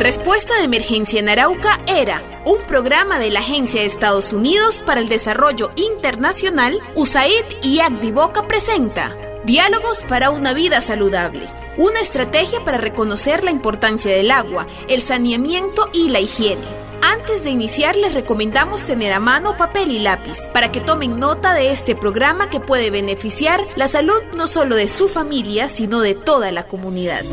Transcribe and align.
Respuesta 0.00 0.56
de 0.56 0.64
Emergencia 0.64 1.18
en 1.18 1.28
Arauca 1.28 1.80
era 1.88 2.22
un 2.46 2.62
programa 2.68 3.18
de 3.18 3.30
la 3.30 3.40
Agencia 3.40 3.80
de 3.80 3.86
Estados 3.88 4.32
Unidos 4.32 4.80
para 4.86 5.00
el 5.00 5.08
Desarrollo 5.08 5.72
Internacional, 5.74 6.78
USAID 6.94 7.44
y 7.62 7.80
Boca 8.12 8.46
presenta 8.46 9.16
Diálogos 9.44 10.04
para 10.08 10.30
una 10.30 10.52
vida 10.52 10.80
saludable. 10.82 11.48
Una 11.76 12.00
estrategia 12.00 12.62
para 12.64 12.78
reconocer 12.78 13.42
la 13.42 13.50
importancia 13.50 14.14
del 14.14 14.30
agua, 14.30 14.68
el 14.86 15.02
saneamiento 15.02 15.90
y 15.92 16.10
la 16.10 16.20
higiene. 16.20 16.62
Antes 17.02 17.42
de 17.42 17.50
iniciar 17.50 17.96
les 17.96 18.14
recomendamos 18.14 18.84
tener 18.84 19.12
a 19.12 19.20
mano 19.20 19.56
papel 19.56 19.90
y 19.90 19.98
lápiz 19.98 20.38
para 20.54 20.70
que 20.70 20.80
tomen 20.80 21.18
nota 21.18 21.54
de 21.54 21.72
este 21.72 21.96
programa 21.96 22.50
que 22.50 22.60
puede 22.60 22.90
beneficiar 22.90 23.64
la 23.74 23.88
salud 23.88 24.22
no 24.36 24.46
solo 24.46 24.76
de 24.76 24.88
su 24.88 25.08
familia, 25.08 25.68
sino 25.68 26.00
de 26.00 26.14
toda 26.14 26.52
la 26.52 26.68
comunidad. 26.68 27.24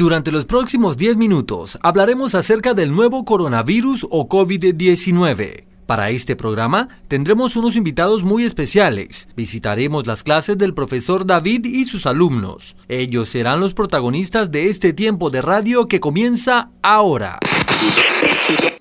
Durante 0.00 0.32
los 0.32 0.46
próximos 0.46 0.96
10 0.96 1.18
minutos 1.18 1.78
hablaremos 1.82 2.34
acerca 2.34 2.72
del 2.72 2.90
nuevo 2.90 3.26
coronavirus 3.26 4.06
o 4.08 4.30
COVID-19. 4.30 5.64
Para 5.84 6.08
este 6.08 6.36
programa 6.36 6.88
tendremos 7.06 7.54
unos 7.54 7.76
invitados 7.76 8.24
muy 8.24 8.46
especiales. 8.46 9.28
Visitaremos 9.36 10.06
las 10.06 10.22
clases 10.22 10.56
del 10.56 10.72
profesor 10.72 11.26
David 11.26 11.66
y 11.66 11.84
sus 11.84 12.06
alumnos. 12.06 12.76
Ellos 12.88 13.28
serán 13.28 13.60
los 13.60 13.74
protagonistas 13.74 14.50
de 14.50 14.70
este 14.70 14.94
tiempo 14.94 15.28
de 15.28 15.42
radio 15.42 15.86
que 15.86 16.00
comienza 16.00 16.70
ahora. 16.80 17.38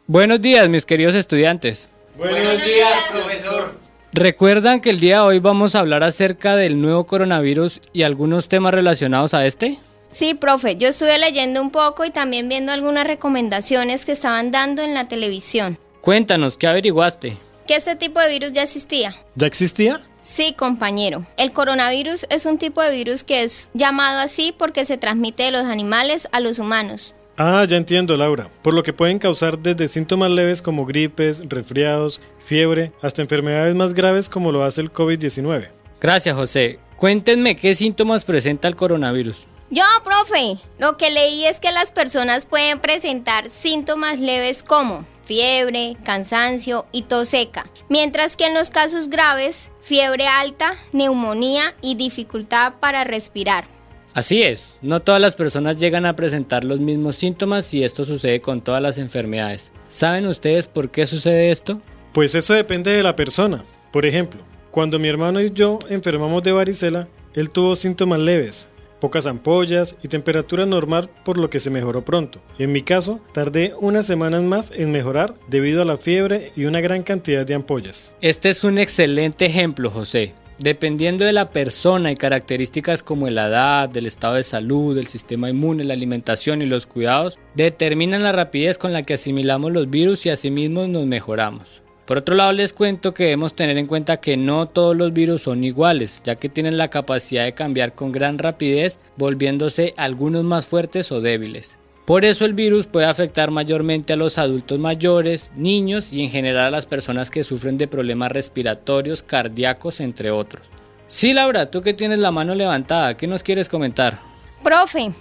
Buenos 0.07 0.41
días, 0.41 0.69
mis 0.69 0.85
queridos 0.85 1.15
estudiantes. 1.15 1.89
Buenos 2.17 2.63
días, 2.63 3.09
profesor. 3.11 3.75
¿Recuerdan 4.13 4.79
que 4.79 4.89
el 4.89 5.01
día 5.01 5.15
de 5.15 5.27
hoy 5.27 5.39
vamos 5.39 5.75
a 5.75 5.81
hablar 5.81 6.01
acerca 6.01 6.55
del 6.55 6.79
nuevo 6.79 7.05
coronavirus 7.05 7.81
y 7.91 8.03
algunos 8.03 8.47
temas 8.47 8.73
relacionados 8.73 9.33
a 9.33 9.45
este? 9.45 9.79
Sí, 10.09 10.33
profe, 10.33 10.75
yo 10.75 10.89
estuve 10.89 11.19
leyendo 11.19 11.61
un 11.61 11.69
poco 11.69 12.03
y 12.03 12.09
también 12.09 12.49
viendo 12.49 12.71
algunas 12.71 13.05
recomendaciones 13.05 14.05
que 14.05 14.11
estaban 14.11 14.51
dando 14.51 14.81
en 14.81 14.95
la 14.95 15.07
televisión. 15.07 15.77
Cuéntanos, 16.01 16.57
¿qué 16.57 16.65
averiguaste? 16.65 17.37
Que 17.67 17.75
este 17.75 17.95
tipo 17.95 18.19
de 18.19 18.29
virus 18.29 18.51
ya 18.51 18.63
existía. 18.63 19.13
¿Ya 19.35 19.45
existía? 19.45 20.01
Sí, 20.23 20.55
compañero. 20.57 21.25
El 21.37 21.51
coronavirus 21.51 22.25
es 22.31 22.47
un 22.47 22.57
tipo 22.57 22.81
de 22.81 22.91
virus 22.91 23.23
que 23.23 23.43
es 23.43 23.69
llamado 23.73 24.19
así 24.19 24.53
porque 24.57 24.83
se 24.83 24.97
transmite 24.97 25.43
de 25.43 25.51
los 25.51 25.65
animales 25.65 26.27
a 26.31 26.39
los 26.39 26.57
humanos. 26.57 27.13
Ah, 27.37 27.63
ya 27.69 27.77
entiendo, 27.77 28.17
Laura. 28.17 28.49
Por 28.63 28.73
lo 28.73 28.83
que 28.83 28.93
pueden 28.93 29.19
causar 29.19 29.59
desde 29.59 29.87
síntomas 29.87 30.31
leves 30.31 30.61
como 30.61 30.85
gripes, 30.85 31.43
resfriados, 31.47 32.19
fiebre, 32.43 32.91
hasta 33.01 33.21
enfermedades 33.21 33.75
más 33.75 33.93
graves 33.93 34.27
como 34.27 34.51
lo 34.51 34.63
hace 34.63 34.81
el 34.81 34.91
COVID-19. 34.91 35.69
Gracias, 36.01 36.35
José. 36.35 36.79
Cuéntenme 36.97 37.55
qué 37.55 37.75
síntomas 37.75 38.25
presenta 38.25 38.67
el 38.67 38.75
coronavirus. 38.75 39.47
Yo, 39.71 39.83
profe, 40.03 40.57
lo 40.79 40.97
que 40.97 41.11
leí 41.11 41.45
es 41.45 41.59
que 41.59 41.71
las 41.71 41.91
personas 41.91 42.45
pueden 42.45 42.79
presentar 42.79 43.49
síntomas 43.49 44.19
leves 44.19 44.63
como 44.63 45.05
fiebre, 45.25 45.95
cansancio 46.03 46.87
y 46.91 47.03
tos 47.03 47.29
seca, 47.29 47.69
mientras 47.87 48.35
que 48.35 48.47
en 48.47 48.55
los 48.55 48.71
casos 48.71 49.09
graves, 49.09 49.69
fiebre 49.79 50.25
alta, 50.25 50.73
neumonía 50.91 51.75
y 51.83 51.93
dificultad 51.93 52.73
para 52.79 53.03
respirar. 53.03 53.65
Así 54.15 54.41
es, 54.41 54.75
no 54.81 55.03
todas 55.03 55.21
las 55.21 55.35
personas 55.35 55.77
llegan 55.77 56.07
a 56.07 56.15
presentar 56.15 56.63
los 56.63 56.79
mismos 56.79 57.17
síntomas 57.17 57.71
y 57.75 57.83
esto 57.83 58.05
sucede 58.05 58.41
con 58.41 58.61
todas 58.61 58.81
las 58.81 58.97
enfermedades. 58.97 59.71
¿Saben 59.87 60.25
ustedes 60.25 60.67
por 60.67 60.89
qué 60.89 61.05
sucede 61.05 61.51
esto? 61.51 61.79
Pues 62.11 62.33
eso 62.33 62.55
depende 62.55 62.89
de 62.89 63.03
la 63.03 63.15
persona. 63.15 63.63
Por 63.91 64.07
ejemplo, 64.07 64.41
cuando 64.71 64.97
mi 64.97 65.09
hermano 65.09 65.39
y 65.41 65.51
yo 65.51 65.77
enfermamos 65.89 66.41
de 66.41 66.53
varicela, 66.53 67.07
él 67.35 67.51
tuvo 67.51 67.75
síntomas 67.75 68.19
leves, 68.19 68.67
pocas 68.99 69.25
ampollas 69.25 69.95
y 70.03 70.07
temperatura 70.07 70.65
normal 70.65 71.09
por 71.23 71.37
lo 71.37 71.49
que 71.49 71.59
se 71.59 71.69
mejoró 71.69 72.03
pronto. 72.05 72.39
En 72.57 72.71
mi 72.71 72.81
caso, 72.81 73.19
tardé 73.33 73.73
unas 73.79 74.05
semanas 74.05 74.43
más 74.43 74.71
en 74.71 74.91
mejorar 74.91 75.35
debido 75.47 75.81
a 75.81 75.85
la 75.85 75.97
fiebre 75.97 76.51
y 76.55 76.65
una 76.65 76.81
gran 76.81 77.03
cantidad 77.03 77.45
de 77.45 77.55
ampollas. 77.55 78.15
Este 78.21 78.49
es 78.49 78.63
un 78.63 78.77
excelente 78.77 79.45
ejemplo, 79.45 79.89
José. 79.89 80.33
Dependiendo 80.59 81.23
de 81.23 81.31
la 81.31 81.51
persona 81.51 82.11
y 82.11 82.17
características 82.17 83.01
como 83.01 83.29
la 83.29 83.47
edad, 83.47 83.87
del 83.87 84.05
estado 84.05 84.35
de 84.35 84.43
salud, 84.43 84.97
el 84.97 85.07
sistema 85.07 85.49
inmune, 85.49 85.85
la 85.85 85.93
alimentación 85.93 86.61
y 86.61 86.65
los 86.65 86.85
cuidados, 86.85 87.39
determinan 87.55 88.23
la 88.23 88.33
rapidez 88.33 88.77
con 88.77 88.91
la 88.91 89.03
que 89.03 89.13
asimilamos 89.13 89.71
los 89.71 89.89
virus 89.89 90.25
y 90.25 90.31
asimismo 90.31 90.85
nos 90.85 91.05
mejoramos. 91.05 91.81
Por 92.09 92.17
otro 92.17 92.33
lado, 92.33 92.53
les 92.53 92.73
cuento 92.73 93.13
que 93.13 93.25
debemos 93.25 93.53
tener 93.53 93.77
en 93.77 93.85
cuenta 93.85 94.17
que 94.17 94.35
no 94.35 94.67
todos 94.67 94.97
los 94.97 95.13
virus 95.13 95.43
son 95.43 95.63
iguales, 95.63 96.23
ya 96.23 96.35
que 96.35 96.49
tienen 96.49 96.75
la 96.75 96.89
capacidad 96.89 97.45
de 97.45 97.53
cambiar 97.53 97.93
con 97.93 98.11
gran 98.11 98.39
rapidez, 98.39 98.97
volviéndose 99.15 99.93
algunos 99.95 100.43
más 100.43 100.65
fuertes 100.65 101.11
o 101.11 101.21
débiles. 101.21 101.77
Por 102.05 102.25
eso 102.25 102.45
el 102.45 102.55
virus 102.55 102.87
puede 102.87 103.05
afectar 103.05 103.51
mayormente 103.51 104.13
a 104.13 104.15
los 104.15 104.39
adultos 104.39 104.79
mayores, 104.79 105.51
niños 105.55 106.11
y 106.11 106.23
en 106.23 106.31
general 106.31 106.65
a 106.65 106.71
las 106.71 106.87
personas 106.87 107.29
que 107.29 107.43
sufren 107.43 107.77
de 107.77 107.87
problemas 107.87 108.31
respiratorios, 108.31 109.21
cardíacos, 109.21 109.99
entre 109.99 110.31
otros. 110.31 110.63
Sí, 111.07 111.33
Laura, 111.33 111.69
tú 111.69 111.83
que 111.83 111.93
tienes 111.93 112.17
la 112.17 112.31
mano 112.31 112.55
levantada, 112.55 113.17
¿qué 113.17 113.27
nos 113.27 113.43
quieres 113.43 113.69
comentar? 113.69 114.17
Profe, 114.63 115.11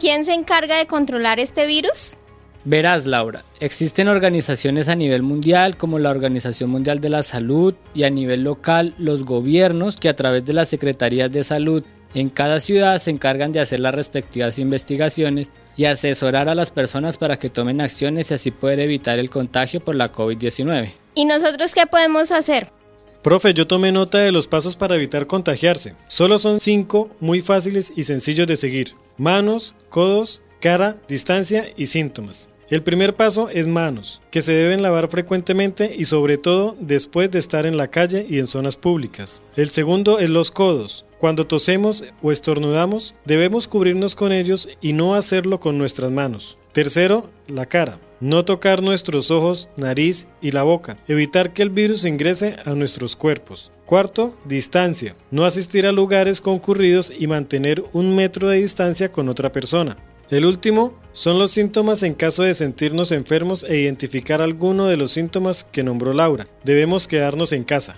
¿quién 0.00 0.24
se 0.24 0.32
encarga 0.32 0.78
de 0.78 0.86
controlar 0.86 1.40
este 1.40 1.66
virus? 1.66 2.17
Verás, 2.70 3.06
Laura, 3.06 3.44
existen 3.60 4.08
organizaciones 4.08 4.88
a 4.88 4.94
nivel 4.94 5.22
mundial 5.22 5.78
como 5.78 5.98
la 5.98 6.10
Organización 6.10 6.68
Mundial 6.68 7.00
de 7.00 7.08
la 7.08 7.22
Salud 7.22 7.72
y 7.94 8.02
a 8.02 8.10
nivel 8.10 8.44
local 8.44 8.94
los 8.98 9.24
gobiernos 9.24 9.96
que 9.96 10.10
a 10.10 10.12
través 10.12 10.44
de 10.44 10.52
las 10.52 10.68
secretarías 10.68 11.32
de 11.32 11.44
salud 11.44 11.82
en 12.12 12.28
cada 12.28 12.60
ciudad 12.60 12.98
se 12.98 13.10
encargan 13.10 13.52
de 13.52 13.60
hacer 13.60 13.80
las 13.80 13.94
respectivas 13.94 14.58
investigaciones 14.58 15.50
y 15.78 15.86
asesorar 15.86 16.50
a 16.50 16.54
las 16.54 16.70
personas 16.70 17.16
para 17.16 17.38
que 17.38 17.48
tomen 17.48 17.80
acciones 17.80 18.30
y 18.30 18.34
así 18.34 18.50
poder 18.50 18.80
evitar 18.80 19.18
el 19.18 19.30
contagio 19.30 19.80
por 19.80 19.94
la 19.94 20.12
COVID-19. 20.12 20.92
¿Y 21.14 21.24
nosotros 21.24 21.72
qué 21.72 21.86
podemos 21.86 22.30
hacer? 22.32 22.68
Profe, 23.22 23.54
yo 23.54 23.66
tomé 23.66 23.92
nota 23.92 24.18
de 24.18 24.30
los 24.30 24.46
pasos 24.46 24.76
para 24.76 24.96
evitar 24.96 25.26
contagiarse. 25.26 25.94
Solo 26.06 26.38
son 26.38 26.60
cinco 26.60 27.08
muy 27.18 27.40
fáciles 27.40 27.94
y 27.96 28.04
sencillos 28.04 28.46
de 28.46 28.56
seguir. 28.56 28.94
Manos, 29.16 29.74
codos, 29.88 30.42
cara, 30.60 30.98
distancia 31.08 31.64
y 31.74 31.86
síntomas. 31.86 32.50
El 32.70 32.82
primer 32.82 33.16
paso 33.16 33.48
es 33.48 33.66
manos, 33.66 34.20
que 34.30 34.42
se 34.42 34.52
deben 34.52 34.82
lavar 34.82 35.08
frecuentemente 35.08 35.94
y 35.96 36.04
sobre 36.04 36.36
todo 36.36 36.76
después 36.78 37.30
de 37.30 37.38
estar 37.38 37.64
en 37.64 37.78
la 37.78 37.88
calle 37.88 38.26
y 38.28 38.38
en 38.38 38.46
zonas 38.46 38.76
públicas. 38.76 39.40
El 39.56 39.70
segundo 39.70 40.18
es 40.18 40.28
los 40.28 40.50
codos. 40.50 41.06
Cuando 41.16 41.46
tosemos 41.46 42.04
o 42.20 42.30
estornudamos, 42.30 43.14
debemos 43.24 43.68
cubrirnos 43.68 44.14
con 44.14 44.32
ellos 44.32 44.68
y 44.82 44.92
no 44.92 45.14
hacerlo 45.14 45.60
con 45.60 45.78
nuestras 45.78 46.10
manos. 46.10 46.58
Tercero, 46.72 47.30
la 47.46 47.64
cara. 47.64 47.98
No 48.20 48.44
tocar 48.44 48.82
nuestros 48.82 49.30
ojos, 49.30 49.70
nariz 49.76 50.26
y 50.42 50.50
la 50.50 50.62
boca. 50.62 50.96
Evitar 51.08 51.54
que 51.54 51.62
el 51.62 51.70
virus 51.70 52.04
ingrese 52.04 52.56
a 52.66 52.74
nuestros 52.74 53.16
cuerpos. 53.16 53.72
Cuarto, 53.86 54.36
distancia. 54.44 55.16
No 55.30 55.46
asistir 55.46 55.86
a 55.86 55.92
lugares 55.92 56.42
concurridos 56.42 57.10
y 57.18 57.28
mantener 57.28 57.82
un 57.92 58.14
metro 58.14 58.50
de 58.50 58.58
distancia 58.58 59.10
con 59.10 59.30
otra 59.30 59.52
persona. 59.52 59.96
El 60.30 60.44
último 60.44 60.94
son 61.12 61.38
los 61.38 61.52
síntomas 61.52 62.02
en 62.02 62.12
caso 62.12 62.42
de 62.42 62.52
sentirnos 62.52 63.12
enfermos 63.12 63.64
e 63.64 63.78
identificar 63.78 64.42
alguno 64.42 64.86
de 64.86 64.98
los 64.98 65.12
síntomas 65.12 65.64
que 65.64 65.82
nombró 65.82 66.12
Laura. 66.12 66.46
Debemos 66.64 67.08
quedarnos 67.08 67.52
en 67.52 67.64
casa. 67.64 67.96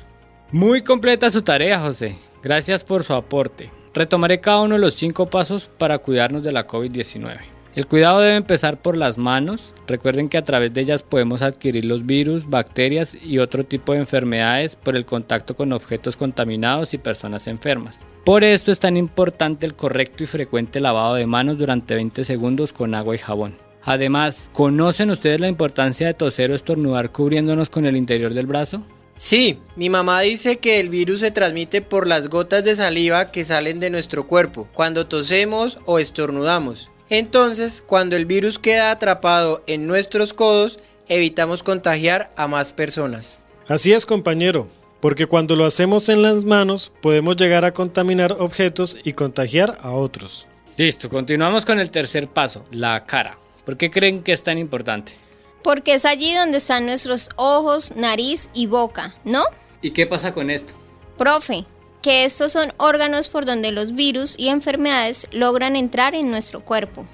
Muy 0.53 0.83
completa 0.83 1.29
su 1.31 1.43
tarea, 1.43 1.81
José. 1.81 2.17
Gracias 2.41 2.85
por 2.85 3.03
su 3.03 3.15
aporte. 3.15 3.71
Retomaré 3.93 4.41
cada 4.41 4.61
uno 4.61 4.77
de 4.77 4.81
los 4.81 4.95
cinco 4.95 5.27
pasos 5.27 5.69
para 5.77 5.99
cuidarnos 5.99 6.45
de 6.45 6.53
la 6.53 6.69
COVID-19. 6.69 7.41
El 7.75 7.87
cuidado 7.87 8.21
debe 8.21 8.37
empezar 8.37 8.81
por 8.81 8.97
las 8.97 9.19
manos. 9.19 9.75
Recuerden 9.89 10.29
que 10.29 10.39
a 10.39 10.45
través 10.45 10.73
de 10.73 10.81
ellas 10.83 11.03
podemos 11.03 11.43
adquirir 11.43 11.85
los 11.85 12.07
virus, 12.07 12.49
bacterias 12.49 13.17
y 13.21 13.39
otro 13.39 13.65
tipo 13.65 13.93
de 13.93 13.99
enfermedades 13.99 14.77
por 14.77 14.97
el 14.97 15.05
contacto 15.05 15.57
con 15.57 15.73
objetos 15.73 16.17
contaminados 16.17 16.95
y 16.95 16.99
personas 16.99 17.49
enfermas. 17.49 17.99
Por 18.25 18.45
esto 18.45 18.71
es 18.71 18.79
tan 18.79 18.97
importante 18.97 19.65
el 19.65 19.75
correcto 19.75 20.23
y 20.23 20.27
frecuente 20.27 20.79
lavado 20.79 21.15
de 21.15 21.27
manos 21.27 21.57
durante 21.57 21.95
20 21.95 22.23
segundos 22.25 22.73
con 22.73 22.95
agua 22.95 23.15
y 23.15 23.19
jabón. 23.19 23.57
Además, 23.83 24.51
¿conocen 24.53 25.11
ustedes 25.11 25.41
la 25.41 25.49
importancia 25.49 26.07
de 26.07 26.15
toser 26.15 26.51
o 26.51 26.55
estornudar 26.55 27.13
cubriéndonos 27.13 27.71
con 27.71 27.87
el 27.87 27.97
interior 27.97 28.35
del 28.35 28.47
brazo? 28.47 28.85
Sí, 29.17 29.59
mi 29.75 29.89
mamá 29.89 30.21
dice 30.21 30.59
que 30.59 30.81
el 30.81 30.91
virus 30.91 31.21
se 31.21 31.31
transmite 31.31 31.81
por 31.81 32.07
las 32.07 32.29
gotas 32.29 32.63
de 32.63 32.77
saliva 32.77 33.31
que 33.31 33.45
salen 33.45 33.81
de 33.81 33.91
nuestro 33.91 34.27
cuerpo 34.27 34.69
cuando 34.75 35.07
tosemos 35.07 35.79
o 35.87 35.99
estornudamos. 35.99 36.91
Entonces, 37.09 37.83
cuando 37.87 38.17
el 38.17 38.27
virus 38.27 38.59
queda 38.59 38.91
atrapado 38.91 39.65
en 39.67 39.87
nuestros 39.87 40.33
codos, 40.33 40.79
evitamos 41.09 41.63
contagiar 41.63 42.31
a 42.37 42.49
más 42.49 42.73
personas. 42.73 43.39
Así 43.67 43.93
es, 43.93 44.07
compañero, 44.07 44.69
porque 45.01 45.27
cuando 45.27 45.57
lo 45.57 45.65
hacemos 45.65 46.09
en 46.09 46.23
las 46.23 46.45
manos 46.45 46.93
podemos 47.01 47.37
llegar 47.37 47.65
a 47.65 47.73
contaminar 47.73 48.37
objetos 48.39 48.97
y 49.05 49.13
contagiar 49.13 49.79
a 49.83 49.93
otros. 49.93 50.47
Listo, 50.77 51.09
continuamos 51.09 51.65
con 51.67 51.81
el 51.81 51.91
tercer 51.91 52.29
paso, 52.29 52.65
la 52.71 53.05
cara. 53.07 53.39
¿Por 53.65 53.77
qué 53.77 53.91
creen 53.91 54.23
que 54.23 54.33
es 54.33 54.43
tan 54.43 54.59
importante? 54.59 55.13
Porque 55.63 55.95
es 55.95 56.05
allí 56.05 56.35
donde 56.35 56.59
están 56.59 56.87
nuestros 56.87 57.29
ojos, 57.37 57.95
nariz 57.97 58.49
y 58.55 58.67
boca, 58.67 59.15
¿no? 59.25 59.43
¿Y 59.83 59.91
qué 59.91 60.07
pasa 60.07 60.33
con 60.33 60.51
esto? 60.51 60.75
Profe, 61.19 61.65
que 62.01 62.25
estos 62.25 62.53
son 62.53 62.73
órganos 62.79 63.29
por 63.29 63.45
donde 63.45 63.73
los 63.73 63.95
virus 63.95 64.35
y 64.39 64.49
enfermedades 64.49 65.27
logran 65.33 65.77
entrar 65.77 66.15
en 66.15 66.31
nuestro 66.31 66.65
cuerpo. 66.65 67.07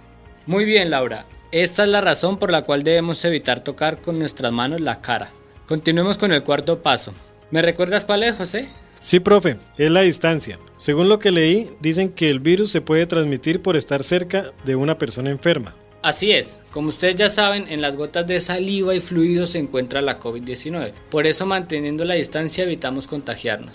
Muy 0.46 0.64
bien, 0.64 0.90
Laura. 0.90 1.26
Esta 1.50 1.84
es 1.84 1.88
la 1.88 2.00
razón 2.00 2.38
por 2.38 2.52
la 2.52 2.62
cual 2.62 2.82
debemos 2.82 3.24
evitar 3.24 3.64
tocar 3.64 4.00
con 4.00 4.18
nuestras 4.18 4.52
manos 4.52 4.80
la 4.80 5.00
cara. 5.00 5.30
Continuemos 5.66 6.18
con 6.18 6.32
el 6.32 6.44
cuarto 6.44 6.82
paso. 6.82 7.12
¿Me 7.50 7.62
recuerdas 7.62 8.04
cuál 8.04 8.22
es, 8.22 8.36
José? 8.36 8.68
Sí, 9.00 9.20
profe, 9.20 9.56
es 9.78 9.90
la 9.90 10.00
distancia. 10.00 10.58
Según 10.76 11.08
lo 11.08 11.18
que 11.18 11.30
leí, 11.30 11.70
dicen 11.80 12.10
que 12.10 12.28
el 12.28 12.40
virus 12.40 12.72
se 12.72 12.80
puede 12.80 13.06
transmitir 13.06 13.62
por 13.62 13.76
estar 13.76 14.02
cerca 14.02 14.52
de 14.64 14.74
una 14.74 14.98
persona 14.98 15.30
enferma. 15.30 15.74
Así 16.02 16.30
es, 16.32 16.60
como 16.70 16.88
ustedes 16.88 17.16
ya 17.16 17.28
saben, 17.28 17.66
en 17.68 17.80
las 17.80 17.96
gotas 17.96 18.26
de 18.26 18.40
saliva 18.40 18.94
y 18.94 19.00
fluidos 19.00 19.50
se 19.50 19.58
encuentra 19.58 20.00
la 20.02 20.20
COVID-19. 20.20 20.92
Por 21.10 21.26
eso 21.26 21.46
manteniendo 21.46 22.04
la 22.04 22.14
distancia 22.14 22.64
evitamos 22.64 23.06
contagiarnos. 23.06 23.74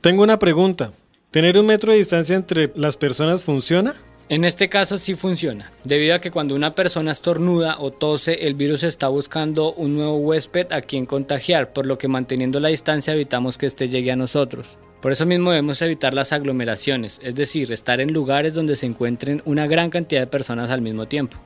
Tengo 0.00 0.22
una 0.22 0.38
pregunta. 0.38 0.92
¿Tener 1.30 1.58
un 1.58 1.66
metro 1.66 1.92
de 1.92 1.98
distancia 1.98 2.36
entre 2.36 2.72
las 2.76 2.96
personas 2.96 3.42
funciona? 3.42 3.92
En 4.28 4.44
este 4.44 4.68
caso 4.68 4.98
sí 4.98 5.14
funciona, 5.14 5.70
debido 5.84 6.16
a 6.16 6.18
que 6.18 6.32
cuando 6.32 6.56
una 6.56 6.74
persona 6.74 7.12
estornuda 7.12 7.76
o 7.78 7.92
tose, 7.92 8.48
el 8.48 8.54
virus 8.54 8.82
está 8.82 9.06
buscando 9.06 9.72
un 9.72 9.94
nuevo 9.94 10.16
huésped 10.16 10.72
a 10.72 10.80
quien 10.80 11.06
contagiar, 11.06 11.72
por 11.72 11.86
lo 11.86 11.96
que 11.96 12.08
manteniendo 12.08 12.58
la 12.58 12.68
distancia 12.68 13.14
evitamos 13.14 13.56
que 13.56 13.66
éste 13.66 13.88
llegue 13.88 14.10
a 14.10 14.16
nosotros. 14.16 14.78
Por 15.00 15.12
eso 15.12 15.26
mismo 15.26 15.50
debemos 15.52 15.80
evitar 15.80 16.12
las 16.12 16.32
aglomeraciones, 16.32 17.20
es 17.22 17.36
decir, 17.36 17.70
estar 17.70 18.00
en 18.00 18.12
lugares 18.12 18.52
donde 18.52 18.74
se 18.74 18.86
encuentren 18.86 19.42
una 19.44 19.68
gran 19.68 19.90
cantidad 19.90 20.22
de 20.22 20.26
personas 20.26 20.70
al 20.72 20.82
mismo 20.82 21.06
tiempo. 21.06 21.38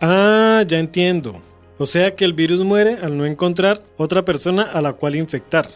Ah, 0.00 0.62
ya 0.68 0.78
entiendo. 0.78 1.42
O 1.78 1.86
sea 1.86 2.14
que 2.14 2.24
el 2.24 2.34
virus 2.34 2.60
muere 2.60 2.98
al 3.02 3.18
no 3.18 3.26
encontrar 3.26 3.82
otra 3.96 4.24
persona 4.24 4.62
a 4.62 4.80
la 4.80 4.92
cual 4.92 5.16
infectar. 5.16 5.68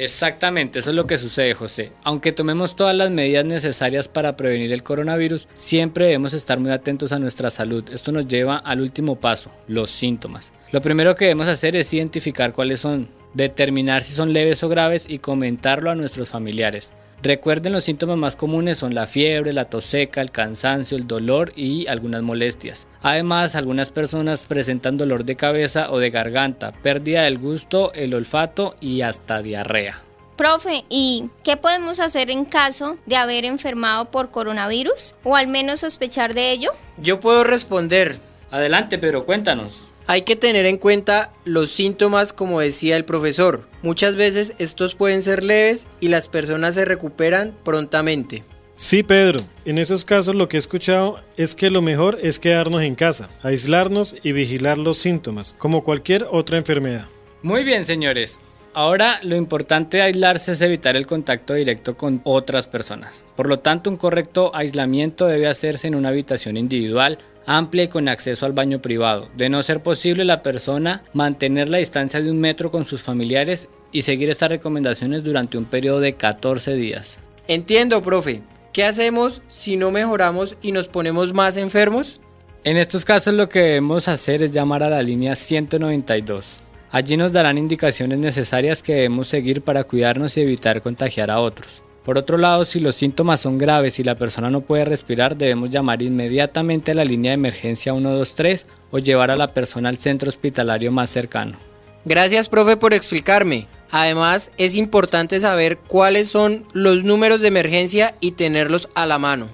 Exactamente, 0.00 0.78
eso 0.78 0.90
es 0.90 0.96
lo 0.96 1.08
que 1.08 1.18
sucede, 1.18 1.54
José. 1.54 1.90
Aunque 2.04 2.30
tomemos 2.30 2.76
todas 2.76 2.94
las 2.94 3.10
medidas 3.10 3.44
necesarias 3.44 4.06
para 4.06 4.36
prevenir 4.36 4.70
el 4.70 4.84
coronavirus, 4.84 5.48
siempre 5.54 6.04
debemos 6.04 6.34
estar 6.34 6.60
muy 6.60 6.70
atentos 6.70 7.10
a 7.10 7.18
nuestra 7.18 7.50
salud. 7.50 7.82
Esto 7.92 8.12
nos 8.12 8.28
lleva 8.28 8.58
al 8.58 8.80
último 8.80 9.16
paso, 9.16 9.50
los 9.66 9.90
síntomas. 9.90 10.52
Lo 10.70 10.80
primero 10.80 11.16
que 11.16 11.24
debemos 11.24 11.48
hacer 11.48 11.74
es 11.74 11.92
identificar 11.92 12.52
cuáles 12.52 12.78
son, 12.78 13.08
determinar 13.34 14.04
si 14.04 14.12
son 14.12 14.32
leves 14.32 14.62
o 14.62 14.68
graves 14.68 15.04
y 15.08 15.18
comentarlo 15.18 15.90
a 15.90 15.96
nuestros 15.96 16.28
familiares. 16.28 16.92
Recuerden 17.20 17.72
los 17.72 17.82
síntomas 17.82 18.16
más 18.16 18.36
comunes 18.36 18.78
son 18.78 18.94
la 18.94 19.08
fiebre, 19.08 19.52
la 19.52 19.64
tos 19.64 19.84
seca, 19.84 20.20
el 20.20 20.30
cansancio, 20.30 20.96
el 20.96 21.08
dolor 21.08 21.52
y 21.56 21.88
algunas 21.88 22.22
molestias. 22.22 22.86
Además, 23.02 23.56
algunas 23.56 23.90
personas 23.90 24.44
presentan 24.44 24.96
dolor 24.96 25.24
de 25.24 25.34
cabeza 25.34 25.90
o 25.90 25.98
de 25.98 26.10
garganta, 26.10 26.70
pérdida 26.70 27.22
del 27.22 27.38
gusto, 27.38 27.92
el 27.94 28.14
olfato 28.14 28.76
y 28.80 29.00
hasta 29.00 29.42
diarrea. 29.42 30.00
Profe, 30.36 30.84
¿y 30.88 31.28
qué 31.42 31.56
podemos 31.56 31.98
hacer 31.98 32.30
en 32.30 32.44
caso 32.44 32.98
de 33.06 33.16
haber 33.16 33.44
enfermado 33.44 34.12
por 34.12 34.30
coronavirus 34.30 35.16
o 35.24 35.34
al 35.34 35.48
menos 35.48 35.80
sospechar 35.80 36.34
de 36.34 36.52
ello? 36.52 36.70
Yo 36.98 37.18
puedo 37.18 37.42
responder. 37.42 38.20
Adelante, 38.52 38.98
pero 38.98 39.26
cuéntanos. 39.26 39.88
Hay 40.10 40.22
que 40.22 40.36
tener 40.36 40.64
en 40.64 40.78
cuenta 40.78 41.34
los 41.44 41.70
síntomas 41.70 42.32
como 42.32 42.60
decía 42.60 42.96
el 42.96 43.04
profesor. 43.04 43.68
Muchas 43.82 44.16
veces 44.16 44.54
estos 44.58 44.94
pueden 44.94 45.20
ser 45.20 45.44
leves 45.44 45.86
y 46.00 46.08
las 46.08 46.28
personas 46.28 46.76
se 46.76 46.86
recuperan 46.86 47.54
prontamente. 47.62 48.42
Sí, 48.72 49.02
Pedro. 49.02 49.40
En 49.66 49.76
esos 49.76 50.06
casos 50.06 50.34
lo 50.34 50.48
que 50.48 50.56
he 50.56 50.60
escuchado 50.60 51.20
es 51.36 51.54
que 51.54 51.68
lo 51.68 51.82
mejor 51.82 52.18
es 52.22 52.38
quedarnos 52.38 52.84
en 52.84 52.94
casa, 52.94 53.28
aislarnos 53.42 54.14
y 54.22 54.32
vigilar 54.32 54.78
los 54.78 54.96
síntomas, 54.96 55.54
como 55.58 55.84
cualquier 55.84 56.26
otra 56.30 56.56
enfermedad. 56.56 57.08
Muy 57.42 57.62
bien, 57.62 57.84
señores. 57.84 58.40
Ahora 58.72 59.18
lo 59.22 59.36
importante 59.36 59.96
de 59.96 60.04
aislarse 60.04 60.52
es 60.52 60.60
evitar 60.60 60.96
el 60.96 61.06
contacto 61.06 61.52
directo 61.52 61.96
con 61.96 62.20
otras 62.24 62.66
personas. 62.66 63.24
Por 63.34 63.48
lo 63.48 63.58
tanto, 63.58 63.90
un 63.90 63.96
correcto 63.96 64.52
aislamiento 64.54 65.26
debe 65.26 65.48
hacerse 65.48 65.88
en 65.88 65.96
una 65.96 66.10
habitación 66.10 66.56
individual, 66.56 67.18
amplia 67.48 67.84
y 67.84 67.88
con 67.88 68.08
acceso 68.08 68.44
al 68.44 68.52
baño 68.52 68.80
privado. 68.80 69.28
De 69.34 69.48
no 69.48 69.62
ser 69.62 69.82
posible, 69.82 70.24
la 70.26 70.42
persona 70.42 71.02
mantener 71.14 71.68
la 71.70 71.78
distancia 71.78 72.20
de 72.20 72.30
un 72.30 72.38
metro 72.38 72.70
con 72.70 72.84
sus 72.84 73.02
familiares 73.02 73.68
y 73.90 74.02
seguir 74.02 74.28
estas 74.28 74.50
recomendaciones 74.50 75.24
durante 75.24 75.56
un 75.56 75.64
periodo 75.64 76.00
de 76.00 76.12
14 76.12 76.74
días. 76.74 77.18
Entiendo, 77.48 78.02
profe. 78.02 78.42
¿Qué 78.74 78.84
hacemos 78.84 79.40
si 79.48 79.76
no 79.76 79.90
mejoramos 79.90 80.56
y 80.60 80.72
nos 80.72 80.88
ponemos 80.88 81.32
más 81.32 81.56
enfermos? 81.56 82.20
En 82.64 82.76
estos 82.76 83.06
casos 83.06 83.32
lo 83.32 83.48
que 83.48 83.60
debemos 83.60 84.08
hacer 84.08 84.42
es 84.42 84.52
llamar 84.52 84.82
a 84.82 84.90
la 84.90 85.02
línea 85.02 85.34
192. 85.34 86.58
Allí 86.90 87.16
nos 87.16 87.32
darán 87.32 87.56
indicaciones 87.56 88.18
necesarias 88.18 88.82
que 88.82 88.94
debemos 88.94 89.28
seguir 89.28 89.62
para 89.62 89.84
cuidarnos 89.84 90.36
y 90.36 90.42
evitar 90.42 90.82
contagiar 90.82 91.30
a 91.30 91.40
otros. 91.40 91.82
Por 92.08 92.16
otro 92.16 92.38
lado, 92.38 92.64
si 92.64 92.80
los 92.80 92.94
síntomas 92.94 93.38
son 93.38 93.58
graves 93.58 93.98
y 93.98 94.02
la 94.02 94.14
persona 94.14 94.48
no 94.48 94.62
puede 94.62 94.86
respirar, 94.86 95.36
debemos 95.36 95.68
llamar 95.68 96.00
inmediatamente 96.00 96.92
a 96.92 96.94
la 96.94 97.04
línea 97.04 97.32
de 97.32 97.34
emergencia 97.34 97.92
123 97.92 98.64
o 98.90 98.98
llevar 98.98 99.30
a 99.30 99.36
la 99.36 99.52
persona 99.52 99.90
al 99.90 99.98
centro 99.98 100.30
hospitalario 100.30 100.90
más 100.90 101.10
cercano. 101.10 101.58
Gracias, 102.06 102.48
profe, 102.48 102.78
por 102.78 102.94
explicarme. 102.94 103.66
Además, 103.90 104.52
es 104.56 104.74
importante 104.74 105.38
saber 105.38 105.76
cuáles 105.76 106.30
son 106.30 106.64
los 106.72 107.04
números 107.04 107.42
de 107.42 107.48
emergencia 107.48 108.14
y 108.20 108.30
tenerlos 108.32 108.88
a 108.94 109.04
la 109.04 109.18
mano. 109.18 109.46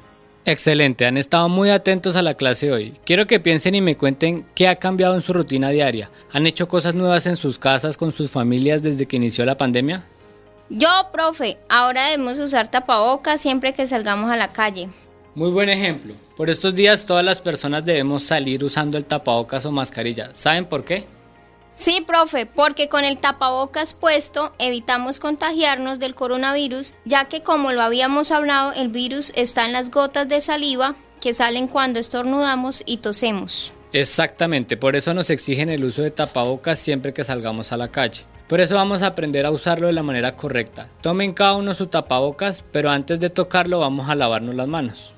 Excelente, 0.44 1.06
han 1.06 1.16
estado 1.16 1.48
muy 1.48 1.70
atentos 1.70 2.14
a 2.14 2.22
la 2.22 2.34
clase 2.34 2.70
hoy. 2.70 2.94
Quiero 3.04 3.26
que 3.26 3.40
piensen 3.40 3.74
y 3.74 3.80
me 3.80 3.96
cuenten 3.96 4.46
qué 4.54 4.68
ha 4.68 4.76
cambiado 4.76 5.16
en 5.16 5.22
su 5.22 5.32
rutina 5.32 5.70
diaria. 5.70 6.08
¿Han 6.30 6.46
hecho 6.46 6.68
cosas 6.68 6.94
nuevas 6.94 7.26
en 7.26 7.34
sus 7.34 7.58
casas 7.58 7.96
con 7.96 8.12
sus 8.12 8.30
familias 8.30 8.80
desde 8.80 9.06
que 9.06 9.16
inició 9.16 9.44
la 9.44 9.56
pandemia? 9.56 10.04
Yo, 10.70 10.88
profe, 11.12 11.58
ahora 11.68 12.06
debemos 12.06 12.38
usar 12.38 12.70
tapabocas 12.70 13.40
siempre 13.40 13.74
que 13.74 13.86
salgamos 13.86 14.30
a 14.30 14.36
la 14.36 14.52
calle. 14.52 14.88
Muy 15.34 15.50
buen 15.50 15.68
ejemplo. 15.68 16.14
Por 16.36 16.48
estos 16.48 16.74
días 16.74 17.06
todas 17.06 17.24
las 17.24 17.40
personas 17.40 17.84
debemos 17.84 18.22
salir 18.22 18.64
usando 18.64 18.96
el 18.96 19.04
tapabocas 19.04 19.66
o 19.66 19.72
mascarilla. 19.72 20.30
¿Saben 20.34 20.66
por 20.66 20.84
qué? 20.84 21.06
Sí, 21.74 22.04
profe, 22.06 22.46
porque 22.46 22.88
con 22.88 23.04
el 23.04 23.18
tapabocas 23.18 23.94
puesto 23.94 24.54
evitamos 24.58 25.18
contagiarnos 25.18 25.98
del 25.98 26.14
coronavirus, 26.14 26.94
ya 27.04 27.24
que 27.24 27.42
como 27.42 27.72
lo 27.72 27.82
habíamos 27.82 28.30
hablado, 28.30 28.72
el 28.72 28.88
virus 28.88 29.32
está 29.34 29.66
en 29.66 29.72
las 29.72 29.90
gotas 29.90 30.28
de 30.28 30.40
saliva 30.40 30.94
que 31.20 31.34
salen 31.34 31.66
cuando 31.66 31.98
estornudamos 31.98 32.84
y 32.86 32.98
tosemos. 32.98 33.72
Exactamente, 33.92 34.76
por 34.76 34.94
eso 34.96 35.14
nos 35.14 35.30
exigen 35.30 35.68
el 35.68 35.84
uso 35.84 36.02
de 36.02 36.10
tapabocas 36.10 36.78
siempre 36.78 37.12
que 37.12 37.24
salgamos 37.24 37.72
a 37.72 37.76
la 37.76 37.88
calle. 37.88 38.24
Por 38.48 38.60
eso 38.60 38.74
vamos 38.74 39.02
a 39.02 39.08
aprender 39.08 39.46
a 39.46 39.50
usarlo 39.50 39.86
de 39.86 39.94
la 39.94 40.02
manera 40.02 40.36
correcta. 40.36 40.88
Tomen 41.00 41.32
cada 41.32 41.54
uno 41.54 41.72
su 41.74 41.86
tapabocas, 41.86 42.64
pero 42.72 42.90
antes 42.90 43.20
de 43.20 43.30
tocarlo 43.30 43.78
vamos 43.78 44.08
a 44.08 44.14
lavarnos 44.14 44.54
las 44.54 44.68
manos. 44.68 45.14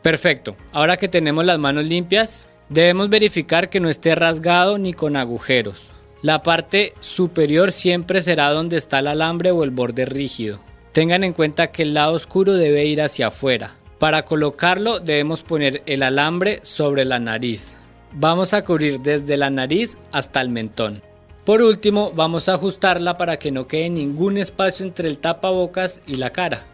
Perfecto, 0.00 0.56
ahora 0.72 0.96
que 0.96 1.08
tenemos 1.08 1.44
las 1.44 1.58
manos 1.58 1.84
limpias, 1.84 2.42
debemos 2.68 3.10
verificar 3.10 3.68
que 3.68 3.78
no 3.78 3.88
esté 3.88 4.14
rasgado 4.14 4.78
ni 4.78 4.94
con 4.94 5.16
agujeros. 5.16 5.90
La 6.22 6.42
parte 6.42 6.94
superior 7.00 7.72
siempre 7.72 8.22
será 8.22 8.50
donde 8.50 8.78
está 8.78 9.00
el 9.00 9.08
alambre 9.08 9.50
o 9.50 9.64
el 9.64 9.70
borde 9.70 10.04
rígido. 10.04 10.60
Tengan 10.92 11.24
en 11.24 11.32
cuenta 11.32 11.68
que 11.68 11.82
el 11.82 11.94
lado 11.94 12.14
oscuro 12.14 12.54
debe 12.54 12.86
ir 12.86 13.02
hacia 13.02 13.28
afuera. 13.28 13.74
Para 13.98 14.24
colocarlo 14.24 14.98
debemos 14.98 15.42
poner 15.42 15.82
el 15.86 16.02
alambre 16.02 16.60
sobre 16.62 17.04
la 17.04 17.18
nariz. 17.18 17.74
Vamos 18.12 18.54
a 18.54 18.64
cubrir 18.64 19.00
desde 19.00 19.36
la 19.36 19.50
nariz 19.50 19.96
hasta 20.10 20.40
el 20.40 20.48
mentón. 20.48 21.02
Por 21.44 21.60
último, 21.60 22.12
vamos 22.14 22.48
a 22.48 22.54
ajustarla 22.54 23.16
para 23.16 23.38
que 23.38 23.50
no 23.50 23.66
quede 23.66 23.90
ningún 23.90 24.38
espacio 24.38 24.86
entre 24.86 25.08
el 25.08 25.18
tapabocas 25.18 26.00
y 26.06 26.16
la 26.16 26.30
cara. 26.30 26.66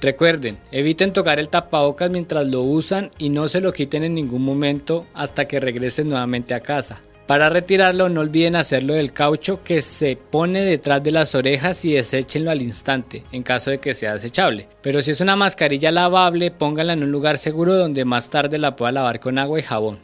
Recuerden, 0.00 0.58
eviten 0.72 1.12
tocar 1.12 1.38
el 1.38 1.48
tapabocas 1.48 2.10
mientras 2.10 2.44
lo 2.44 2.62
usan 2.62 3.12
y 3.18 3.28
no 3.28 3.46
se 3.46 3.60
lo 3.60 3.72
quiten 3.72 4.02
en 4.02 4.14
ningún 4.14 4.42
momento 4.42 5.06
hasta 5.14 5.46
que 5.46 5.60
regresen 5.60 6.08
nuevamente 6.08 6.54
a 6.54 6.60
casa. 6.60 7.00
Para 7.28 7.50
retirarlo 7.50 8.08
no 8.08 8.20
olviden 8.20 8.56
hacerlo 8.56 8.94
del 8.94 9.12
caucho 9.12 9.62
que 9.62 9.80
se 9.80 10.16
pone 10.16 10.60
detrás 10.62 11.02
de 11.04 11.12
las 11.12 11.34
orejas 11.36 11.84
y 11.84 11.92
deséchenlo 11.92 12.50
al 12.50 12.62
instante 12.62 13.24
en 13.30 13.44
caso 13.44 13.70
de 13.70 13.78
que 13.78 13.94
sea 13.94 14.14
desechable. 14.14 14.66
Pero 14.82 15.02
si 15.02 15.12
es 15.12 15.20
una 15.20 15.36
mascarilla 15.36 15.92
lavable, 15.92 16.50
pónganla 16.50 16.92
en 16.92 17.04
un 17.04 17.12
lugar 17.12 17.38
seguro 17.38 17.74
donde 17.74 18.04
más 18.04 18.28
tarde 18.28 18.58
la 18.58 18.74
pueda 18.74 18.92
lavar 18.92 19.20
con 19.20 19.38
agua 19.38 19.60
y 19.60 19.62
jabón. 19.62 19.98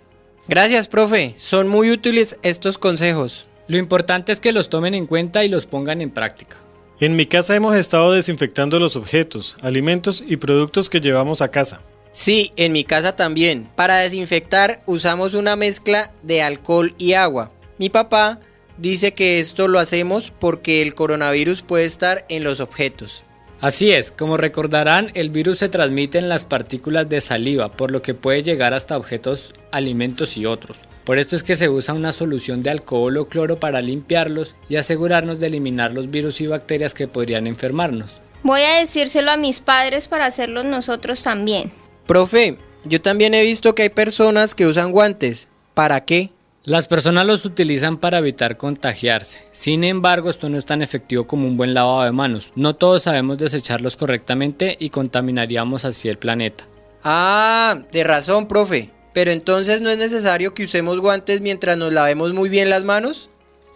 Gracias, 0.48 0.88
profe. 0.88 1.34
Son 1.36 1.68
muy 1.68 1.90
útiles 1.90 2.38
estos 2.42 2.78
consejos. 2.78 3.48
Lo 3.72 3.78
importante 3.78 4.32
es 4.32 4.38
que 4.40 4.52
los 4.52 4.68
tomen 4.68 4.92
en 4.92 5.06
cuenta 5.06 5.46
y 5.46 5.48
los 5.48 5.64
pongan 5.64 6.02
en 6.02 6.10
práctica. 6.10 6.58
En 7.00 7.16
mi 7.16 7.24
casa 7.24 7.56
hemos 7.56 7.74
estado 7.74 8.12
desinfectando 8.12 8.78
los 8.78 8.96
objetos, 8.96 9.56
alimentos 9.62 10.22
y 10.26 10.36
productos 10.36 10.90
que 10.90 11.00
llevamos 11.00 11.40
a 11.40 11.50
casa. 11.50 11.80
Sí, 12.10 12.52
en 12.56 12.72
mi 12.72 12.84
casa 12.84 13.16
también. 13.16 13.70
Para 13.74 13.96
desinfectar 13.96 14.82
usamos 14.84 15.32
una 15.32 15.56
mezcla 15.56 16.12
de 16.22 16.42
alcohol 16.42 16.94
y 16.98 17.14
agua. 17.14 17.50
Mi 17.78 17.88
papá 17.88 18.40
dice 18.76 19.14
que 19.14 19.40
esto 19.40 19.68
lo 19.68 19.78
hacemos 19.78 20.34
porque 20.38 20.82
el 20.82 20.94
coronavirus 20.94 21.62
puede 21.62 21.86
estar 21.86 22.26
en 22.28 22.44
los 22.44 22.60
objetos. 22.60 23.24
Así 23.62 23.90
es, 23.90 24.12
como 24.12 24.36
recordarán, 24.36 25.12
el 25.14 25.30
virus 25.30 25.60
se 25.60 25.70
transmite 25.70 26.18
en 26.18 26.28
las 26.28 26.44
partículas 26.44 27.08
de 27.08 27.22
saliva, 27.22 27.72
por 27.72 27.90
lo 27.90 28.02
que 28.02 28.12
puede 28.12 28.42
llegar 28.42 28.74
hasta 28.74 28.98
objetos, 28.98 29.54
alimentos 29.70 30.36
y 30.36 30.44
otros. 30.44 30.76
Por 31.04 31.18
esto 31.18 31.34
es 31.34 31.42
que 31.42 31.56
se 31.56 31.68
usa 31.68 31.94
una 31.94 32.12
solución 32.12 32.62
de 32.62 32.70
alcohol 32.70 33.16
o 33.16 33.28
cloro 33.28 33.58
para 33.58 33.80
limpiarlos 33.80 34.54
y 34.68 34.76
asegurarnos 34.76 35.40
de 35.40 35.48
eliminar 35.48 35.92
los 35.92 36.10
virus 36.10 36.40
y 36.40 36.46
bacterias 36.46 36.94
que 36.94 37.08
podrían 37.08 37.46
enfermarnos. 37.46 38.20
Voy 38.44 38.62
a 38.62 38.78
decírselo 38.78 39.30
a 39.30 39.36
mis 39.36 39.60
padres 39.60 40.08
para 40.08 40.26
hacerlo 40.26 40.64
nosotros 40.64 41.22
también. 41.22 41.72
Profe, 42.06 42.56
yo 42.84 43.00
también 43.00 43.34
he 43.34 43.42
visto 43.42 43.74
que 43.74 43.82
hay 43.82 43.88
personas 43.88 44.54
que 44.54 44.66
usan 44.66 44.92
guantes. 44.92 45.48
¿Para 45.74 46.04
qué? 46.04 46.30
Las 46.64 46.86
personas 46.86 47.26
los 47.26 47.44
utilizan 47.44 47.96
para 47.96 48.18
evitar 48.18 48.56
contagiarse. 48.56 49.40
Sin 49.50 49.82
embargo, 49.82 50.30
esto 50.30 50.48
no 50.48 50.58
es 50.58 50.66
tan 50.66 50.82
efectivo 50.82 51.26
como 51.26 51.48
un 51.48 51.56
buen 51.56 51.74
lavado 51.74 52.02
de 52.02 52.12
manos. 52.12 52.52
No 52.54 52.76
todos 52.76 53.02
sabemos 53.02 53.38
desecharlos 53.38 53.96
correctamente 53.96 54.76
y 54.78 54.90
contaminaríamos 54.90 55.84
así 55.84 56.08
el 56.08 56.18
planeta. 56.18 56.64
Ah, 57.02 57.80
de 57.90 58.04
razón, 58.04 58.46
profe. 58.46 58.90
Pero 59.12 59.30
entonces 59.30 59.80
no 59.80 59.90
es 59.90 59.98
necesario 59.98 60.54
que 60.54 60.64
usemos 60.64 61.00
guantes 61.00 61.40
mientras 61.40 61.76
nos 61.76 61.92
lavemos 61.92 62.32
muy 62.32 62.48
bien 62.48 62.70
las 62.70 62.84
manos? 62.84 63.28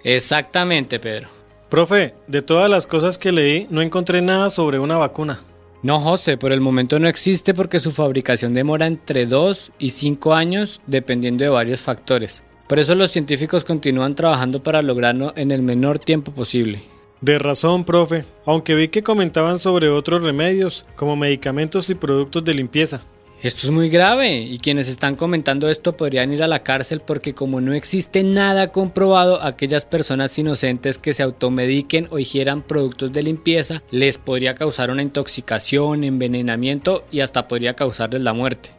Exactamente, 0.04 0.98
Pedro. 0.98 1.28
Profe, 1.68 2.14
de 2.28 2.42
todas 2.42 2.70
las 2.70 2.86
cosas 2.86 3.18
que 3.18 3.32
leí, 3.32 3.66
no 3.70 3.82
encontré 3.82 4.22
nada 4.22 4.50
sobre 4.50 4.78
una 4.78 4.96
vacuna. 4.96 5.40
No, 5.82 6.00
José, 6.00 6.36
por 6.36 6.52
el 6.52 6.60
momento 6.60 6.98
no 6.98 7.08
existe 7.08 7.54
porque 7.54 7.80
su 7.80 7.90
fabricación 7.90 8.54
demora 8.54 8.86
entre 8.86 9.26
2 9.26 9.72
y 9.78 9.90
5 9.90 10.34
años 10.34 10.80
dependiendo 10.86 11.44
de 11.44 11.50
varios 11.50 11.80
factores. 11.80 12.42
Por 12.68 12.78
eso 12.78 12.94
los 12.94 13.12
científicos 13.12 13.64
continúan 13.64 14.14
trabajando 14.14 14.62
para 14.62 14.82
lograrlo 14.82 15.32
en 15.36 15.52
el 15.52 15.62
menor 15.62 15.98
tiempo 15.98 16.32
posible. 16.32 16.82
De 17.20 17.38
razón, 17.38 17.84
profe, 17.84 18.24
aunque 18.44 18.74
vi 18.74 18.88
que 18.88 19.02
comentaban 19.02 19.58
sobre 19.58 19.88
otros 19.88 20.22
remedios, 20.22 20.84
como 20.96 21.16
medicamentos 21.16 21.88
y 21.90 21.94
productos 21.94 22.44
de 22.44 22.54
limpieza. 22.54 23.02
Esto 23.46 23.68
es 23.68 23.70
muy 23.70 23.90
grave 23.90 24.40
y 24.40 24.58
quienes 24.58 24.88
están 24.88 25.14
comentando 25.14 25.70
esto 25.70 25.96
podrían 25.96 26.32
ir 26.32 26.42
a 26.42 26.48
la 26.48 26.64
cárcel 26.64 27.00
porque 27.00 27.32
como 27.32 27.60
no 27.60 27.74
existe 27.74 28.24
nada 28.24 28.72
comprobado, 28.72 29.40
aquellas 29.40 29.86
personas 29.86 30.36
inocentes 30.36 30.98
que 30.98 31.14
se 31.14 31.22
automediquen 31.22 32.08
o 32.10 32.18
hicieran 32.18 32.62
productos 32.62 33.12
de 33.12 33.22
limpieza 33.22 33.84
les 33.92 34.18
podría 34.18 34.56
causar 34.56 34.90
una 34.90 35.02
intoxicación, 35.02 36.02
envenenamiento 36.02 37.04
y 37.12 37.20
hasta 37.20 37.46
podría 37.46 37.74
causarles 37.74 38.22
la 38.22 38.32
muerte. 38.32 38.70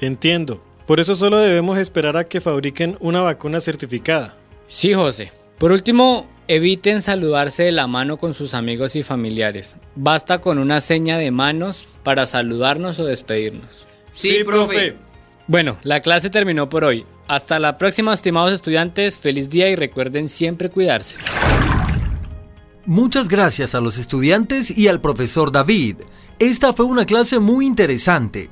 Entiendo. 0.00 0.60
Por 0.88 0.98
eso 0.98 1.14
solo 1.14 1.38
debemos 1.38 1.78
esperar 1.78 2.16
a 2.16 2.24
que 2.24 2.40
fabriquen 2.40 2.96
una 2.98 3.20
vacuna 3.20 3.60
certificada. 3.60 4.34
Sí, 4.66 4.92
José. 4.92 5.30
Por 5.58 5.70
último, 5.70 6.26
eviten 6.48 7.00
saludarse 7.00 7.62
de 7.62 7.70
la 7.70 7.86
mano 7.86 8.16
con 8.16 8.34
sus 8.34 8.54
amigos 8.54 8.96
y 8.96 9.04
familiares. 9.04 9.76
Basta 9.94 10.40
con 10.40 10.58
una 10.58 10.80
seña 10.80 11.16
de 11.16 11.30
manos 11.30 11.86
para 12.02 12.26
saludarnos 12.26 12.98
o 12.98 13.04
despedirnos. 13.04 13.85
Sí, 14.06 14.42
profe. 14.44 14.96
Bueno, 15.46 15.78
la 15.82 16.00
clase 16.00 16.30
terminó 16.30 16.68
por 16.68 16.84
hoy. 16.84 17.04
Hasta 17.28 17.58
la 17.58 17.78
próxima, 17.78 18.12
estimados 18.12 18.52
estudiantes. 18.52 19.16
Feliz 19.16 19.48
día 19.50 19.68
y 19.68 19.76
recuerden 19.76 20.28
siempre 20.28 20.70
cuidarse. 20.70 21.16
Muchas 22.84 23.28
gracias 23.28 23.74
a 23.74 23.80
los 23.80 23.98
estudiantes 23.98 24.76
y 24.76 24.88
al 24.88 25.00
profesor 25.00 25.50
David. 25.50 25.96
Esta 26.38 26.72
fue 26.72 26.86
una 26.86 27.04
clase 27.04 27.40
muy 27.40 27.66
interesante. 27.66 28.48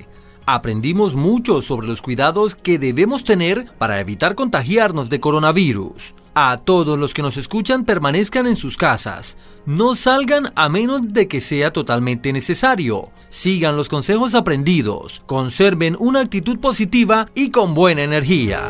Aprendimos 0.47 1.15
mucho 1.15 1.63
sobre 1.63 1.87
los 1.87 2.03
cuidados 2.03 2.55
que 2.55 2.79
debemos 2.79 3.25
tener 3.25 3.71
para 3.79 4.01
evitar 4.01 4.35
contagiarnos 4.35 5.09
de 5.09 5.21
coronavirus. 5.21 6.15
A 6.37 6.57
todos 6.57 6.99
los 6.99 7.14
que 7.14 7.23
nos 7.23 7.37
escuchan 7.37 7.85
permanezcan 7.85 8.49
en 8.49 8.57
sus 8.57 8.76
casas. 8.76 9.38
No 9.67 9.95
salgan 9.95 10.53
a 10.57 10.69
menos 10.69 11.03
de 11.03 11.29
que 11.29 11.41
sea 11.41 11.73
totalmente 11.73 12.33
necesario. 12.33 13.12
Sigan 13.29 13.76
los 13.76 13.88
consejos 13.88 14.35
aprendidos. 14.35 15.23
Conserven 15.26 15.97
una 15.97 16.21
actitud 16.21 16.59
positiva 16.59 17.31
y 17.37 17.50
con 17.50 17.73
buena 17.75 18.03
energía. 18.03 18.62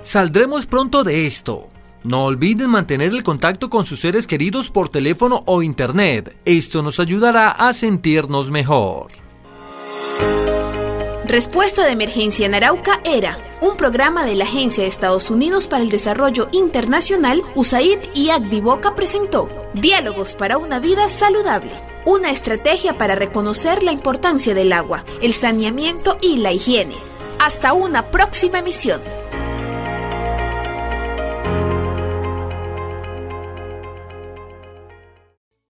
Saldremos 0.00 0.64
pronto 0.64 1.04
de 1.04 1.26
esto. 1.26 1.68
No 2.02 2.24
olviden 2.24 2.70
mantener 2.70 3.08
el 3.08 3.22
contacto 3.22 3.68
con 3.68 3.84
sus 3.84 4.00
seres 4.00 4.26
queridos 4.26 4.70
por 4.70 4.88
teléfono 4.88 5.42
o 5.44 5.62
internet. 5.62 6.34
Esto 6.46 6.82
nos 6.82 6.98
ayudará 6.98 7.50
a 7.50 7.74
sentirnos 7.74 8.50
mejor. 8.50 9.25
Respuesta 11.28 11.84
de 11.84 11.90
Emergencia 11.90 12.46
en 12.46 12.54
Arauca 12.54 13.00
era 13.04 13.36
un 13.60 13.76
programa 13.76 14.24
de 14.24 14.36
la 14.36 14.44
Agencia 14.44 14.84
de 14.84 14.88
Estados 14.88 15.28
Unidos 15.28 15.66
para 15.66 15.82
el 15.82 15.88
Desarrollo 15.88 16.48
Internacional, 16.52 17.42
USAID 17.56 17.98
y 18.14 18.30
Agdivoca 18.30 18.94
presentó 18.94 19.48
Diálogos 19.74 20.36
para 20.36 20.56
una 20.56 20.78
vida 20.78 21.08
saludable, 21.08 21.72
una 22.04 22.30
estrategia 22.30 22.96
para 22.96 23.16
reconocer 23.16 23.82
la 23.82 23.90
importancia 23.90 24.54
del 24.54 24.72
agua, 24.72 25.04
el 25.20 25.32
saneamiento 25.32 26.16
y 26.22 26.36
la 26.36 26.52
higiene. 26.52 26.94
Hasta 27.40 27.72
una 27.72 28.06
próxima 28.12 28.60
emisión. 28.60 29.00